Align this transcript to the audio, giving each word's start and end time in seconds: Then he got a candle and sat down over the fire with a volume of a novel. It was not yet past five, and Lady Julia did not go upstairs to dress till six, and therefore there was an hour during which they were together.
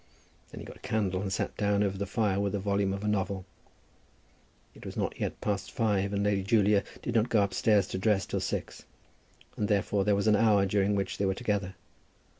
Then 0.49 0.59
he 0.59 0.65
got 0.65 0.77
a 0.77 0.79
candle 0.79 1.21
and 1.21 1.31
sat 1.31 1.55
down 1.57 1.83
over 1.83 1.95
the 1.95 2.07
fire 2.07 2.39
with 2.39 2.55
a 2.55 2.59
volume 2.59 2.91
of 2.91 3.03
a 3.03 3.07
novel. 3.07 3.45
It 4.73 4.83
was 4.83 4.97
not 4.97 5.19
yet 5.19 5.39
past 5.41 5.69
five, 5.71 6.11
and 6.11 6.23
Lady 6.23 6.41
Julia 6.41 6.83
did 7.03 7.13
not 7.13 7.29
go 7.29 7.43
upstairs 7.43 7.87
to 7.89 7.99
dress 7.99 8.25
till 8.25 8.39
six, 8.41 8.85
and 9.55 9.67
therefore 9.67 10.03
there 10.03 10.15
was 10.15 10.25
an 10.25 10.35
hour 10.35 10.65
during 10.65 10.95
which 10.95 11.19
they 11.19 11.25
were 11.27 11.35
together. 11.35 11.75